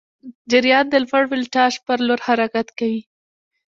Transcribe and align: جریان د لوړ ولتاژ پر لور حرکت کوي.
جریان 0.51 0.85
د 0.89 0.95
لوړ 1.03 1.23
ولتاژ 1.29 1.73
پر 1.85 1.99
لور 2.07 2.19
حرکت 2.27 2.67
کوي. 2.79 3.01